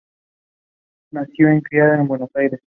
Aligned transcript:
Nacido 1.11 1.53
y 1.53 1.61
criado 1.61 1.93
en 1.93 2.07
Buenos 2.07 2.31
Aires. 2.35 2.59